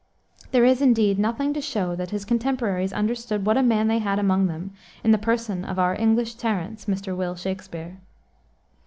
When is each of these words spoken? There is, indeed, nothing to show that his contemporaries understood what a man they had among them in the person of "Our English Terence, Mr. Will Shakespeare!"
There 0.51 0.65
is, 0.65 0.81
indeed, 0.81 1.19
nothing 1.19 1.53
to 1.53 1.61
show 1.61 1.95
that 1.95 2.09
his 2.09 2.25
contemporaries 2.25 2.91
understood 2.91 3.45
what 3.45 3.55
a 3.55 3.61
man 3.61 3.87
they 3.87 3.99
had 3.99 4.17
among 4.17 4.47
them 4.47 4.71
in 5.03 5.11
the 5.11 5.19
person 5.19 5.63
of 5.63 5.77
"Our 5.77 5.93
English 5.95 6.33
Terence, 6.33 6.85
Mr. 6.85 7.15
Will 7.15 7.35
Shakespeare!" 7.35 7.99